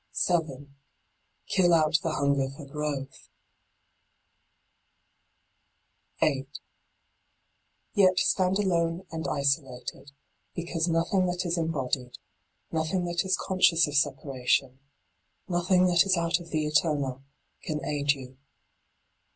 7. 0.13 0.73
Kill 1.45 1.75
out 1.75 1.99
the 2.01 2.13
hunger 2.13 2.49
for 2.49 2.65
growth. 2.65 3.29
8. 6.23 6.47
Yet 7.93 8.17
stand 8.17 8.57
alone 8.57 9.05
and 9.11 9.27
isolated, 9.27 10.11
because 10.55 10.87
nothing 10.87 11.27
that 11.27 11.45
is 11.45 11.55
embodied, 11.55 12.17
nothing 12.71 13.05
that 13.05 13.23
is 13.23 13.37
con 13.37 13.59
scious 13.59 13.87
of 13.87 13.93
separation, 13.95 14.79
nothing 15.47 15.85
that 15.85 16.03
is 16.03 16.17
out 16.17 16.39
of 16.39 16.49
the 16.49 16.65
eternal, 16.65 17.21
can 17.61 17.85
aid 17.85 18.13
you. 18.13 18.39